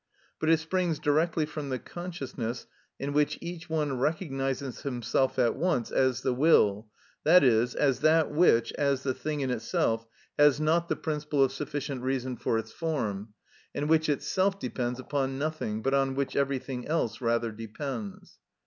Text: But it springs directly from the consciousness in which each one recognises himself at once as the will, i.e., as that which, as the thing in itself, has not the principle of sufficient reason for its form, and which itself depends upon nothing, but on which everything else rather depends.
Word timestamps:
But 0.39 0.49
it 0.49 0.59
springs 0.59 0.97
directly 0.97 1.45
from 1.45 1.69
the 1.69 1.77
consciousness 1.77 2.65
in 2.99 3.13
which 3.13 3.37
each 3.39 3.69
one 3.69 3.99
recognises 3.99 4.81
himself 4.81 5.37
at 5.37 5.55
once 5.55 5.91
as 5.91 6.21
the 6.21 6.33
will, 6.33 6.87
i.e., 7.23 7.67
as 7.77 7.99
that 7.99 8.31
which, 8.31 8.73
as 8.79 9.03
the 9.03 9.13
thing 9.13 9.41
in 9.41 9.51
itself, 9.51 10.07
has 10.39 10.59
not 10.59 10.89
the 10.89 10.95
principle 10.95 11.43
of 11.43 11.51
sufficient 11.51 12.01
reason 12.01 12.35
for 12.35 12.57
its 12.57 12.71
form, 12.71 13.35
and 13.75 13.89
which 13.89 14.09
itself 14.09 14.59
depends 14.59 14.99
upon 14.99 15.37
nothing, 15.37 15.83
but 15.83 15.93
on 15.93 16.15
which 16.15 16.35
everything 16.35 16.87
else 16.87 17.21
rather 17.21 17.51
depends. 17.51 18.39